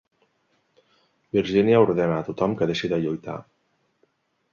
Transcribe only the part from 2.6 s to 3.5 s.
que deixi de lluitar.